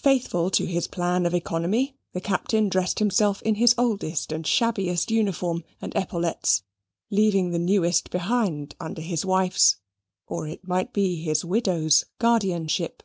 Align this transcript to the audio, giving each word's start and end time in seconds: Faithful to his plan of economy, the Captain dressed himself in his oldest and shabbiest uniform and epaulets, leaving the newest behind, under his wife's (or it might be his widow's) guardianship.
Faithful 0.00 0.50
to 0.50 0.64
his 0.64 0.86
plan 0.88 1.26
of 1.26 1.34
economy, 1.34 1.94
the 2.14 2.22
Captain 2.22 2.70
dressed 2.70 3.00
himself 3.00 3.42
in 3.42 3.56
his 3.56 3.74
oldest 3.76 4.32
and 4.32 4.46
shabbiest 4.46 5.10
uniform 5.10 5.62
and 5.82 5.94
epaulets, 5.94 6.62
leaving 7.10 7.50
the 7.50 7.58
newest 7.58 8.08
behind, 8.08 8.74
under 8.80 9.02
his 9.02 9.26
wife's 9.26 9.76
(or 10.26 10.48
it 10.48 10.66
might 10.66 10.94
be 10.94 11.20
his 11.22 11.44
widow's) 11.44 12.06
guardianship. 12.18 13.02